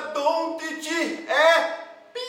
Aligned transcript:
Doncic 0.00 1.28
é 1.28 1.78
pi. 2.12 2.20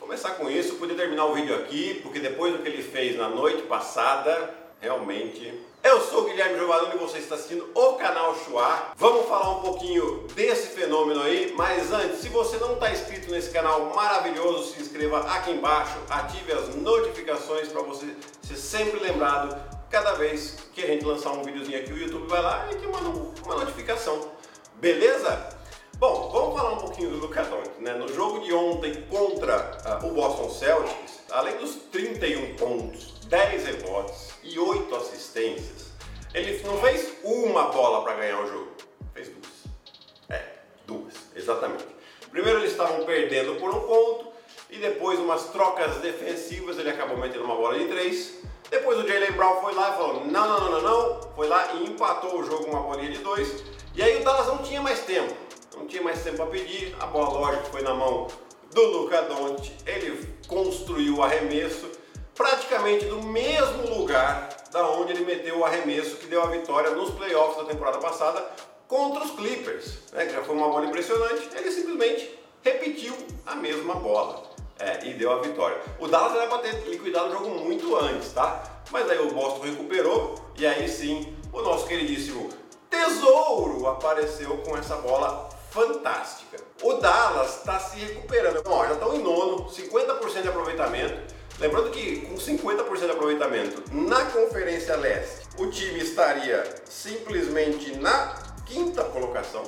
Começar 0.00 0.30
com 0.32 0.50
isso, 0.50 0.76
poder 0.76 0.94
terminar 0.94 1.26
o 1.26 1.34
vídeo 1.34 1.54
aqui, 1.54 2.00
porque 2.02 2.20
depois 2.20 2.52
do 2.52 2.62
que 2.62 2.68
ele 2.68 2.82
fez 2.82 3.16
na 3.16 3.28
noite 3.28 3.62
passada, 3.62 4.54
realmente 4.80 5.66
eu 5.82 6.00
sou 6.00 6.22
o 6.22 6.24
Guilherme 6.24 6.58
Giovannone 6.58 6.96
e 6.96 6.98
você 6.98 7.18
está 7.18 7.36
assistindo 7.36 7.70
o 7.74 7.94
canal 7.94 8.34
Chua. 8.44 8.92
Vamos 8.96 9.26
falar 9.26 9.58
um 9.58 9.62
pouquinho 9.62 10.26
desse 10.34 10.68
fenômeno 10.68 11.22
aí, 11.22 11.54
mas 11.56 11.92
antes, 11.92 12.18
se 12.18 12.28
você 12.28 12.56
não 12.56 12.74
está 12.74 12.90
inscrito 12.90 13.30
nesse 13.30 13.50
canal 13.50 13.94
maravilhoso, 13.94 14.74
se 14.74 14.82
inscreva 14.82 15.20
aqui 15.20 15.52
embaixo, 15.52 15.96
ative 16.10 16.52
as 16.52 16.74
notificações 16.74 17.68
para 17.68 17.80
você 17.82 18.06
ser 18.42 18.56
sempre 18.56 19.00
lembrado 19.00 19.56
cada 19.88 20.12
vez 20.14 20.56
que 20.74 20.82
a 20.82 20.86
gente 20.86 21.04
lançar 21.04 21.30
um 21.30 21.42
videozinho 21.42 21.78
aqui, 21.78 21.92
o 21.92 21.98
YouTube 21.98 22.28
vai 22.28 22.42
lá 22.42 22.68
e 22.70 22.74
te 22.74 22.86
manda 22.86 23.08
uma 23.44 23.54
notificação. 23.54 24.32
Beleza? 24.74 25.57
Bom, 25.98 26.30
vamos 26.32 26.56
falar 26.56 26.74
um 26.74 26.78
pouquinho 26.78 27.10
do 27.10 27.16
Luka 27.16 27.42
Doncic, 27.42 27.80
né? 27.80 27.92
No 27.94 28.06
jogo 28.06 28.38
de 28.38 28.52
ontem 28.52 29.02
contra 29.10 30.00
uh, 30.00 30.06
o 30.06 30.14
Boston 30.14 30.48
Celtics, 30.48 31.24
além 31.28 31.56
dos 31.56 31.74
31 31.90 32.54
pontos, 32.54 33.14
10 33.26 33.66
rebotes 33.66 34.34
e 34.44 34.56
8 34.60 34.94
assistências, 34.94 35.88
ele 36.32 36.62
não 36.62 36.78
fez 36.78 37.14
uma 37.24 37.64
bola 37.70 38.04
para 38.04 38.14
ganhar 38.14 38.40
o 38.40 38.46
jogo, 38.46 38.68
fez 39.12 39.28
duas. 39.28 39.48
É, 40.28 40.44
duas, 40.86 41.14
exatamente. 41.34 41.84
Primeiro 42.30 42.60
eles 42.60 42.70
estavam 42.70 43.04
perdendo 43.04 43.56
por 43.56 43.74
um 43.74 43.80
ponto 43.80 44.28
e 44.70 44.76
depois 44.76 45.18
umas 45.18 45.46
trocas 45.46 45.96
defensivas 45.96 46.78
ele 46.78 46.90
acabou 46.90 47.16
metendo 47.16 47.42
uma 47.42 47.56
bola 47.56 47.76
de 47.76 47.86
três. 47.86 48.34
Depois 48.70 49.00
o 49.00 49.08
Jalen 49.08 49.32
Brown 49.32 49.60
foi 49.62 49.74
lá 49.74 49.90
e 49.90 49.92
falou 49.94 50.24
não, 50.26 50.48
não, 50.48 50.60
não, 50.60 50.70
não, 50.70 50.82
não, 50.82 51.32
foi 51.34 51.48
lá 51.48 51.72
e 51.72 51.86
empatou 51.86 52.38
o 52.38 52.44
jogo 52.44 52.66
com 52.66 52.70
uma 52.70 52.82
bolinha 52.82 53.10
de 53.10 53.18
dois. 53.18 53.64
E 53.96 54.02
aí 54.02 54.20
o 54.20 54.24
Dallas 54.24 54.46
não 54.46 54.58
tinha 54.58 54.80
mais 54.80 55.00
tempo, 55.00 55.34
não 55.78 55.86
tinha 55.86 56.02
mais 56.02 56.22
tempo 56.22 56.36
para 56.36 56.46
pedir, 56.46 56.94
a 56.98 57.06
bola 57.06 57.38
lógico 57.38 57.66
foi 57.66 57.82
na 57.82 57.94
mão 57.94 58.26
do 58.72 58.82
Luca 58.82 59.22
Doncic, 59.22 59.72
ele 59.86 60.28
construiu 60.46 61.16
o 61.16 61.22
arremesso 61.22 61.90
praticamente 62.34 63.06
do 63.06 63.22
mesmo 63.22 63.96
lugar 63.96 64.48
da 64.70 64.88
onde 64.90 65.12
ele 65.12 65.24
meteu 65.24 65.58
o 65.58 65.64
arremesso 65.64 66.16
que 66.16 66.26
deu 66.26 66.42
a 66.42 66.46
vitória 66.46 66.90
nos 66.90 67.10
playoffs 67.10 67.56
da 67.56 67.72
temporada 67.72 67.98
passada 67.98 68.44
contra 68.86 69.24
os 69.24 69.30
Clippers, 69.32 69.98
né, 70.12 70.26
que 70.26 70.32
já 70.32 70.42
foi 70.42 70.54
uma 70.54 70.68
bola 70.68 70.86
impressionante. 70.86 71.48
Ele 71.54 71.70
simplesmente 71.70 72.38
repetiu 72.62 73.14
a 73.46 73.54
mesma 73.54 73.94
bola 73.94 74.42
é, 74.78 75.06
e 75.06 75.14
deu 75.14 75.32
a 75.32 75.40
vitória. 75.40 75.78
O 75.98 76.06
Dallas 76.06 76.36
era 76.36 76.46
para 76.46 76.58
ter 76.58 76.72
liquidado 76.88 77.28
o 77.28 77.32
jogo 77.32 77.50
muito 77.50 77.96
antes, 77.96 78.32
tá? 78.32 78.62
Mas 78.90 79.10
aí 79.10 79.18
o 79.18 79.32
Boston 79.32 79.62
recuperou 79.64 80.34
e 80.56 80.66
aí 80.66 80.88
sim 80.88 81.36
o 81.52 81.60
nosso 81.60 81.86
queridíssimo 81.86 82.48
Tesouro 82.88 83.86
apareceu 83.86 84.56
com 84.58 84.76
essa 84.76 84.96
bola 84.96 85.48
fantástica. 85.70 86.58
O 86.82 86.94
Dallas 86.94 87.58
está 87.58 87.78
se 87.78 87.98
recuperando. 87.98 88.62
Bom, 88.62 88.84
já 88.84 88.92
estão 88.92 89.14
em 89.14 89.22
nono, 89.22 89.68
50% 89.70 90.42
de 90.42 90.48
aproveitamento. 90.48 91.34
Lembrando 91.58 91.90
que 91.90 92.20
com 92.20 92.36
50% 92.36 92.98
de 92.98 93.10
aproveitamento 93.10 93.82
na 93.92 94.24
Conferência 94.26 94.96
Leste, 94.96 95.48
o 95.58 95.66
time 95.68 95.98
estaria 95.98 96.64
simplesmente 96.84 97.96
na 97.98 98.34
quinta 98.64 99.02
colocação. 99.04 99.64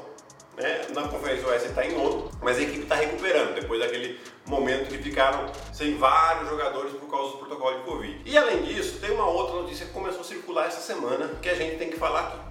Né? 0.56 0.86
Na 0.94 1.08
Conferência 1.08 1.48
Oeste 1.48 1.68
está 1.68 1.84
em 1.84 1.96
nono, 1.96 2.30
mas 2.40 2.58
a 2.58 2.62
equipe 2.62 2.82
está 2.82 2.94
recuperando 2.94 3.54
depois 3.54 3.80
daquele 3.80 4.20
momento 4.46 4.88
que 4.88 4.98
ficaram 4.98 5.50
sem 5.72 5.96
vários 5.96 6.48
jogadores 6.48 6.92
por 6.92 7.10
causa 7.10 7.32
do 7.32 7.38
protocolo 7.38 7.78
de 7.78 7.84
Covid. 7.84 8.22
E 8.24 8.38
além 8.38 8.62
disso, 8.62 9.00
tem 9.00 9.10
uma 9.10 9.26
outra 9.26 9.56
notícia 9.56 9.86
que 9.86 9.92
começou 9.92 10.20
a 10.20 10.24
circular 10.24 10.66
essa 10.66 10.80
semana 10.80 11.28
que 11.42 11.48
a 11.48 11.54
gente 11.54 11.76
tem 11.76 11.90
que 11.90 11.96
falar 11.96 12.20
aqui. 12.20 12.49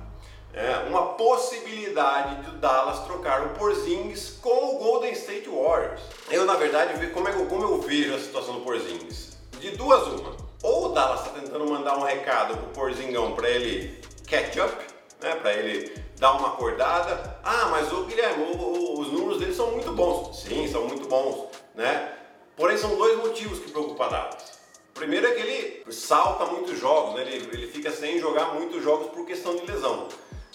É 0.54 0.88
uma 0.88 1.14
possibilidade 1.14 2.44
do 2.44 2.58
Dallas 2.58 3.06
trocar 3.06 3.46
o 3.46 3.50
Porzingis 3.50 4.38
com 4.42 4.76
o 4.76 4.80
Golden 4.80 5.12
State 5.14 5.48
Warriors. 5.48 6.02
Eu, 6.30 6.46
na 6.46 6.56
verdade, 6.56 7.08
como, 7.08 7.28
é, 7.28 7.32
como 7.32 7.64
eu 7.64 7.82
vejo 7.82 8.16
a 8.16 8.20
situação 8.20 8.56
do 8.56 8.62
Porzingis? 8.62 9.30
de 9.60 9.72
duas 9.72 10.08
uma. 10.08 10.36
Ou 10.64 10.88
o 10.88 10.90
Dallas 10.90 11.22
está 11.22 11.40
tentando 11.40 11.70
mandar 11.70 11.98
um 11.98 12.04
recado 12.04 12.58
pro 12.58 12.68
Porzingão 12.68 13.34
para 13.34 13.50
ele 13.50 14.02
catch 14.28 14.58
up, 14.58 14.76
né, 15.22 15.36
para 15.36 15.54
ele 15.54 15.94
dar 16.18 16.34
uma 16.34 16.50
acordada. 16.50 17.40
Ah, 17.44 17.68
mas 17.72 17.92
o 17.92 18.06
Guilherme, 18.06 18.44
o, 18.44 18.58
o, 18.58 19.00
os 19.00 19.12
números 19.12 19.40
dele 19.40 19.54
são 19.54 19.72
muito 19.72 19.92
bons. 19.92 20.42
Sim, 20.42 20.68
são 20.68 20.86
muito 20.86 21.08
bons, 21.08 21.50
né? 21.76 22.14
Porém, 22.56 22.78
são 22.78 22.96
dois 22.96 23.18
motivos 23.18 23.60
que 23.60 23.72
preocupam 23.72 24.06
a 24.06 24.10
Dallas. 24.10 24.60
Primeiro 24.94 25.28
é 25.28 25.32
que 25.32 25.42
ele 25.42 25.94
salta 25.94 26.46
muitos 26.46 26.78
jogos, 26.78 27.16
né? 27.16 27.22
ele, 27.22 27.50
ele 27.54 27.68
fica 27.68 27.90
sem 27.90 28.20
jogar 28.20 28.54
muitos 28.54 28.84
jogos 28.84 29.08
por 29.12 29.26
questão 29.26 29.56
de 29.56 29.66
lesão. 29.66 30.10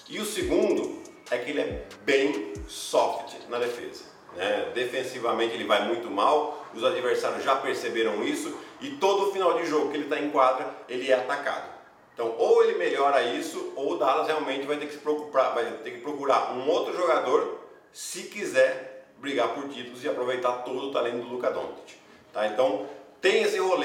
E 0.09 0.19
o 0.19 0.25
segundo 0.25 1.03
é 1.31 1.38
que 1.38 1.50
ele 1.50 1.60
é 1.60 1.87
bem 2.04 2.53
soft 2.69 3.34
na 3.48 3.59
defesa. 3.59 4.04
Né? 4.37 4.70
Defensivamente 4.75 5.54
ele 5.54 5.65
vai 5.65 5.87
muito 5.87 6.10
mal, 6.10 6.66
os 6.75 6.84
adversários 6.84 7.44
já 7.44 7.56
perceberam 7.56 8.22
isso 8.22 8.54
e 8.81 8.91
todo 8.91 9.32
final 9.32 9.54
de 9.54 9.66
jogo 9.66 9.91
que 9.91 9.97
ele 9.97 10.04
está 10.04 10.19
em 10.19 10.31
quadra 10.31 10.75
ele 10.88 11.10
é 11.10 11.14
atacado. 11.14 11.72
Então 12.12 12.34
ou 12.38 12.62
ele 12.64 12.78
melhora 12.78 13.22
isso 13.22 13.72
ou 13.76 13.93
o 13.93 13.97
Dallas 13.97 14.26
realmente 14.26 14.66
vai 14.66 14.76
ter 14.76 14.87
que 14.87 14.93
se 14.93 14.98
preocupar, 14.98 15.54
vai 15.54 15.64
ter 15.82 15.93
que 15.93 16.00
procurar 16.00 16.53
um 16.53 16.69
outro 16.69 16.94
jogador 16.94 17.60
se 17.93 18.25
quiser 18.25 19.06
brigar 19.19 19.54
por 19.54 19.69
títulos 19.69 20.04
e 20.04 20.09
aproveitar 20.09 20.64
todo 20.64 20.88
o 20.88 20.93
talento 20.93 21.22
do 21.22 21.28
Luka 21.28 21.50
Doncic. 21.50 21.97
Tá? 22.32 22.47
Então 22.48 22.87
tem 23.20 23.43
esse 23.43 23.59
rolê 23.59 23.84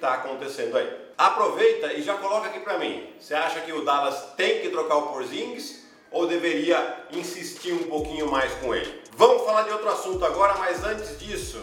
está 0.00 0.14
acontecendo 0.14 0.76
aí. 0.78 0.90
Aproveita 1.16 1.92
e 1.92 2.02
já 2.02 2.14
coloca 2.14 2.48
aqui 2.48 2.60
para 2.60 2.78
mim. 2.78 3.12
Você 3.20 3.34
acha 3.34 3.60
que 3.60 3.72
o 3.72 3.84
Dallas 3.84 4.32
tem 4.36 4.62
que 4.62 4.70
trocar 4.70 4.96
o 4.96 5.12
Porzingis 5.12 5.84
ou 6.10 6.26
deveria 6.26 7.04
insistir 7.12 7.74
um 7.74 7.84
pouquinho 7.84 8.30
mais 8.30 8.52
com 8.54 8.74
ele? 8.74 9.02
Vamos 9.14 9.44
falar 9.44 9.64
de 9.64 9.70
outro 9.70 9.90
assunto 9.90 10.24
agora, 10.24 10.54
mas 10.56 10.82
antes 10.82 11.18
disso, 11.18 11.60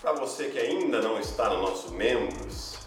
para 0.00 0.12
você 0.12 0.46
que 0.46 0.58
ainda 0.58 1.02
não 1.02 1.20
está 1.20 1.50
no 1.50 1.60
nosso 1.60 1.92
membros, 1.92 2.78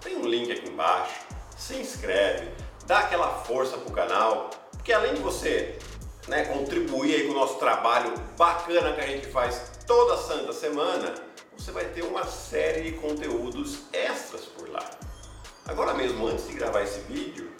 tem 0.00 0.16
um 0.16 0.26
link 0.26 0.50
aqui 0.50 0.70
embaixo, 0.70 1.20
se 1.54 1.76
inscreve, 1.76 2.48
dá 2.86 3.00
aquela 3.00 3.28
força 3.44 3.76
pro 3.76 3.92
canal, 3.92 4.48
porque 4.72 4.92
além 4.92 5.14
de 5.14 5.20
você 5.20 5.78
né, 6.26 6.46
contribuir 6.46 7.14
aí 7.14 7.26
com 7.26 7.32
o 7.32 7.36
nosso 7.36 7.58
trabalho 7.58 8.14
bacana 8.38 8.92
que 8.94 9.00
a 9.02 9.06
gente 9.06 9.26
faz 9.26 9.72
toda 9.86 10.16
santa 10.16 10.52
semana, 10.52 11.12
você 11.56 11.70
vai 11.70 11.84
ter 11.86 12.02
uma 12.02 12.24
série 12.24 12.90
de 12.90 12.98
conteúdos 12.98 13.80
extras 13.92 14.42
por 14.42 14.68
lá. 14.68 14.84
Agora 15.66 15.94
mesmo, 15.94 16.26
antes 16.26 16.48
de 16.48 16.54
gravar 16.54 16.82
esse 16.82 17.00
vídeo, 17.00 17.50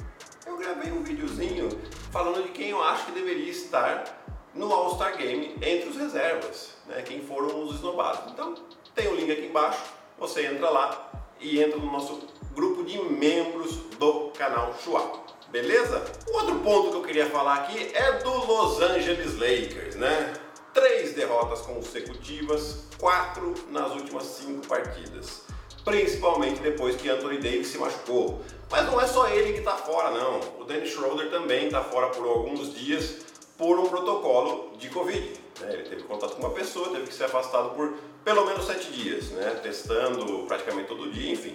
eu 0.46 0.56
gravei 0.56 0.90
um 0.90 1.02
videozinho 1.02 1.68
falando 2.10 2.42
de 2.42 2.50
quem 2.50 2.70
eu 2.70 2.82
acho 2.82 3.06
que 3.06 3.12
deveria 3.12 3.50
estar 3.50 4.22
no 4.54 4.72
All-Star 4.72 5.16
Game 5.16 5.54
entre 5.62 5.88
os 5.88 5.96
reservas, 5.96 6.70
né, 6.86 7.02
quem 7.02 7.22
foram 7.22 7.62
os 7.62 7.76
esnobados. 7.76 8.32
Então, 8.32 8.54
tem 8.94 9.08
o 9.08 9.14
link 9.14 9.30
aqui 9.30 9.46
embaixo, 9.46 9.82
você 10.18 10.46
entra 10.46 10.68
lá 10.68 11.10
e 11.40 11.62
entra 11.62 11.78
no 11.78 11.90
nosso 11.90 12.28
grupo 12.54 12.84
de 12.84 12.98
membros 12.98 13.76
do 13.98 14.30
canal 14.30 14.74
Chua. 14.82 15.22
Beleza? 15.50 16.02
O 16.28 16.36
outro 16.38 16.58
ponto 16.60 16.90
que 16.90 16.96
eu 16.96 17.02
queria 17.02 17.26
falar 17.30 17.56
aqui 17.56 17.94
é 17.94 18.12
do 18.18 18.30
Los 18.30 18.80
Angeles 18.80 19.34
Lakers, 19.34 19.96
né? 19.96 20.32
Três 20.72 21.12
derrotas 21.14 21.60
consecutivas, 21.60 22.84
quatro 22.98 23.54
nas 23.70 23.92
últimas 23.92 24.24
cinco 24.24 24.66
partidas. 24.66 25.42
Principalmente 25.84 26.60
depois 26.60 26.96
que 26.96 27.08
Anthony 27.08 27.38
Davis 27.38 27.68
se 27.68 27.78
machucou. 27.78 28.40
Mas 28.70 28.86
não 28.86 29.00
é 29.00 29.06
só 29.06 29.28
ele 29.28 29.52
que 29.52 29.58
está 29.58 29.76
fora, 29.76 30.10
não. 30.10 30.40
O 30.60 30.64
Dennis 30.64 30.90
Schroeder 30.90 31.30
também 31.30 31.66
está 31.66 31.82
fora 31.82 32.08
por 32.08 32.26
alguns 32.26 32.74
dias 32.74 33.16
por 33.58 33.78
um 33.78 33.86
protocolo 33.86 34.76
de 34.78 34.88
Covid. 34.88 35.40
Né? 35.60 35.74
Ele 35.74 35.82
teve 35.82 36.02
contato 36.04 36.36
com 36.36 36.40
uma 36.40 36.50
pessoa, 36.50 36.88
teve 36.90 37.06
que 37.06 37.14
ser 37.14 37.24
afastado 37.24 37.70
por 37.70 37.94
pelo 38.24 38.46
menos 38.46 38.66
sete 38.66 38.90
dias, 38.92 39.30
né? 39.30 39.60
testando 39.62 40.46
praticamente 40.46 40.88
todo 40.88 41.10
dia, 41.10 41.32
enfim. 41.32 41.54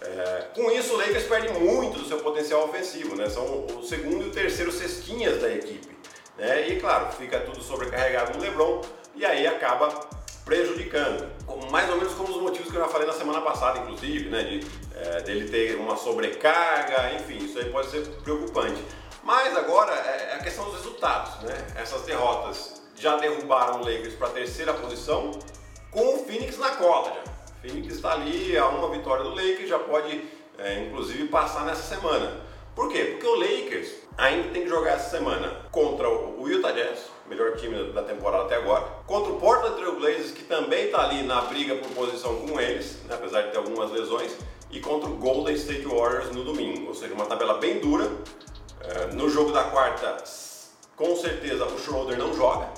É, 0.00 0.46
com 0.54 0.70
isso, 0.70 0.94
o 0.94 0.96
Lakers 0.96 1.24
perde 1.24 1.58
muito 1.58 1.98
do 1.98 2.06
seu 2.06 2.18
potencial 2.18 2.64
ofensivo, 2.64 3.16
né? 3.16 3.28
são 3.28 3.66
o 3.66 3.82
segundo 3.82 4.24
e 4.24 4.28
o 4.28 4.32
terceiro 4.32 4.72
cestinhas 4.72 5.40
da 5.40 5.52
equipe. 5.52 5.95
Né? 6.36 6.68
E 6.68 6.80
claro, 6.80 7.12
fica 7.12 7.40
tudo 7.40 7.62
sobrecarregado 7.62 8.36
no 8.36 8.42
LeBron 8.42 8.82
e 9.14 9.24
aí 9.24 9.46
acaba 9.46 9.88
prejudicando. 10.44 11.28
Mais 11.70 11.90
ou 11.90 11.96
menos 11.96 12.14
como 12.14 12.30
os 12.30 12.40
motivos 12.40 12.70
que 12.70 12.76
eu 12.76 12.82
já 12.82 12.88
falei 12.88 13.06
na 13.06 13.12
semana 13.12 13.40
passada, 13.40 13.80
inclusive, 13.80 14.28
né? 14.28 14.42
de, 14.44 14.66
é, 14.94 15.22
dele 15.22 15.48
ter 15.48 15.76
uma 15.76 15.96
sobrecarga, 15.96 17.14
enfim, 17.14 17.44
isso 17.44 17.58
aí 17.58 17.70
pode 17.70 17.90
ser 17.90 18.06
preocupante. 18.22 18.80
Mas 19.22 19.56
agora 19.56 19.92
é, 19.92 20.32
é 20.32 20.34
a 20.34 20.38
questão 20.38 20.64
dos 20.66 20.74
resultados, 20.76 21.42
né? 21.42 21.66
Essas 21.74 22.02
derrotas 22.02 22.80
já 22.94 23.16
derrubaram 23.16 23.80
o 23.80 23.84
Lakers 23.84 24.14
para 24.14 24.28
a 24.28 24.30
terceira 24.30 24.72
posição, 24.72 25.32
com 25.90 26.14
o 26.14 26.24
Phoenix 26.24 26.56
na 26.58 26.70
cola 26.70 27.12
já. 27.12 27.32
O 27.52 27.60
Phoenix 27.60 27.94
está 27.94 28.12
ali 28.12 28.56
a 28.56 28.68
uma 28.68 28.88
vitória 28.90 29.24
do 29.24 29.30
Lakers, 29.30 29.68
já 29.68 29.80
pode 29.80 30.24
é, 30.58 30.84
inclusive 30.84 31.26
passar 31.26 31.64
nessa 31.64 31.82
semana. 31.82 32.40
Por 32.74 32.88
quê? 32.90 33.16
Porque 33.18 33.26
o 33.26 33.34
Lakers 33.34 34.05
ainda 34.16 34.48
tem 34.50 34.62
que 34.62 34.68
jogar 34.68 34.92
essa 34.92 35.10
semana 35.10 35.66
contra 35.70 36.08
o 36.08 36.48
Utah 36.48 36.72
Jazz, 36.72 37.10
melhor 37.28 37.56
time 37.56 37.92
da 37.92 38.02
temporada 38.02 38.44
até 38.44 38.56
agora, 38.56 38.84
contra 39.06 39.32
o 39.32 39.38
Portland 39.38 39.76
Trail 39.76 39.96
Blazers, 39.96 40.30
que 40.32 40.44
também 40.44 40.86
está 40.86 41.04
ali 41.04 41.22
na 41.22 41.42
briga 41.42 41.76
por 41.76 41.90
posição 41.90 42.36
com 42.36 42.60
eles, 42.60 43.02
né, 43.04 43.14
apesar 43.14 43.42
de 43.42 43.50
ter 43.50 43.58
algumas 43.58 43.90
lesões, 43.90 44.36
e 44.70 44.80
contra 44.80 45.08
o 45.08 45.14
Golden 45.16 45.54
State 45.54 45.86
Warriors 45.86 46.30
no 46.32 46.44
domingo. 46.44 46.88
Ou 46.88 46.94
seja, 46.94 47.14
uma 47.14 47.26
tabela 47.26 47.54
bem 47.54 47.78
dura, 47.78 48.10
é, 48.80 49.14
no 49.14 49.28
jogo 49.28 49.52
da 49.52 49.64
quarta, 49.64 50.16
com 50.96 51.14
certeza 51.16 51.66
o 51.66 51.78
Schroeder 51.78 52.18
não 52.18 52.34
joga, 52.34 52.68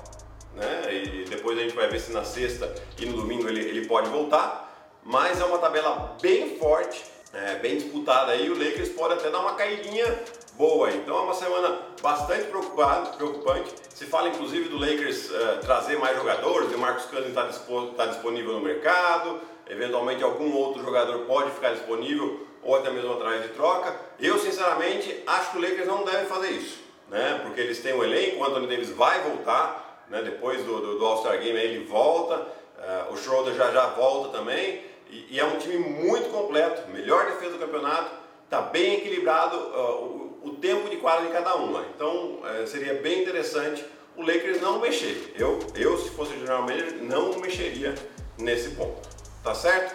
né? 0.54 0.92
E 0.92 1.24
depois 1.24 1.56
a 1.56 1.62
gente 1.62 1.74
vai 1.74 1.88
ver 1.88 2.00
se 2.00 2.12
na 2.12 2.24
sexta 2.24 2.74
e 2.98 3.06
no 3.06 3.16
domingo 3.16 3.48
ele, 3.48 3.60
ele 3.60 3.86
pode 3.86 4.08
voltar. 4.10 4.66
Mas 5.04 5.40
é 5.40 5.44
uma 5.44 5.58
tabela 5.58 6.16
bem 6.20 6.58
forte, 6.58 7.02
é, 7.32 7.54
bem 7.56 7.76
disputada 7.76 8.32
aí. 8.32 8.50
O 8.50 8.58
Lakers 8.58 8.90
pode 8.90 9.14
até 9.14 9.30
dar 9.30 9.38
uma 9.38 9.54
caidinha 9.54 10.18
boa. 10.58 10.90
Então 10.90 11.16
é 11.16 11.20
uma 11.20 11.34
semana 11.34 11.78
bastante 12.02 12.46
preocupante. 12.48 13.72
Se 13.94 14.04
fala 14.04 14.28
inclusive 14.28 14.68
do 14.68 14.76
Lakers 14.76 15.30
uh, 15.30 15.60
trazer 15.60 15.96
mais 15.98 16.16
jogadores, 16.16 16.74
o 16.74 16.78
Marcos 16.78 17.04
Cousins 17.04 17.28
está 17.28 17.48
tá 17.96 18.06
disponível 18.06 18.54
no 18.54 18.60
mercado, 18.60 19.40
eventualmente 19.70 20.22
algum 20.22 20.52
outro 20.52 20.82
jogador 20.82 21.20
pode 21.20 21.52
ficar 21.52 21.70
disponível 21.70 22.46
ou 22.60 22.74
até 22.74 22.90
mesmo 22.90 23.12
através 23.12 23.44
de 23.44 23.48
troca. 23.50 23.94
Eu 24.18 24.36
sinceramente 24.38 25.22
acho 25.26 25.52
que 25.52 25.58
o 25.58 25.60
Lakers 25.60 25.86
não 25.86 26.04
deve 26.04 26.26
fazer 26.26 26.50
isso, 26.50 26.80
né? 27.08 27.40
Porque 27.44 27.60
eles 27.60 27.80
têm 27.80 27.94
um 27.94 28.02
elenco, 28.02 28.40
o 28.40 28.44
Anthony 28.44 28.66
Davis 28.66 28.90
vai 28.90 29.22
voltar, 29.22 30.04
né? 30.10 30.22
Depois 30.22 30.64
do, 30.64 30.80
do, 30.80 30.98
do 30.98 31.06
All-Star 31.06 31.38
Game 31.38 31.56
ele 31.56 31.84
volta, 31.84 32.34
uh, 32.34 33.12
o 33.12 33.16
Schroeder 33.16 33.54
já 33.54 33.70
já 33.70 33.86
volta 33.90 34.36
também. 34.36 34.88
E, 35.08 35.38
é 35.40 35.44
um 35.44 35.56
time 35.56 35.78
muito 35.78 36.28
completo, 36.30 36.90
melhor 36.90 37.26
defesa 37.26 37.52
do 37.52 37.58
campeonato, 37.58 38.10
está 38.44 38.60
bem 38.60 38.96
equilibrado 38.96 39.56
uh, 39.56 40.27
o, 40.42 40.50
tempo 40.56 40.88
de 40.88 40.96
quadra 40.96 41.26
de 41.26 41.32
cada 41.32 41.54
uma. 41.56 41.84
Então 41.94 42.40
uh, 42.40 42.66
seria 42.66 42.94
bem 42.94 43.22
interessante 43.22 43.84
o 44.16 44.22
Lakers 44.22 44.60
não 44.60 44.80
mexer. 44.80 45.34
Eu, 45.36 45.58
eu 45.74 45.96
se 45.98 46.10
fosse 46.10 46.32
o 46.32 46.38
general 46.38 46.62
manager, 46.62 47.02
não 47.02 47.38
mexeria 47.38 47.94
nesse 48.36 48.70
ponto. 48.70 49.08
Tá 49.42 49.54
certo? 49.54 49.94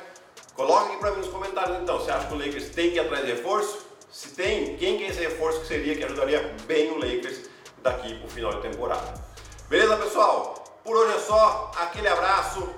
Coloca 0.56 0.88
aqui 0.88 0.98
para 0.98 1.12
mim 1.12 1.18
nos 1.18 1.30
comentários 1.30 1.80
então, 1.82 2.00
você 2.00 2.12
acha 2.12 2.28
que 2.28 2.34
o 2.34 2.38
Lakers 2.38 2.70
tem 2.70 2.92
que 2.92 2.96
ir 2.98 3.00
atrás 3.00 3.26
de 3.26 3.32
reforço? 3.32 3.86
Se 4.12 4.30
tem, 4.30 4.78
quem 4.78 4.98
que 4.98 5.04
é 5.06 5.08
esse 5.08 5.20
reforço 5.20 5.62
que 5.62 5.68
seria 5.68 5.96
que 5.96 6.04
ajudaria 6.04 6.54
bem 6.68 6.92
o 6.92 6.96
Lakers 6.96 7.50
daqui 7.82 8.16
para 8.16 8.28
o 8.28 8.30
final 8.30 8.54
de 8.54 8.62
temporada? 8.62 9.14
Beleza, 9.68 9.98
pessoal? 9.98 10.64
Por 10.84 10.96
hoje 10.96 11.16
é 11.16 11.20
só, 11.20 11.72
aquele 11.78 12.08
abraço 12.08 12.70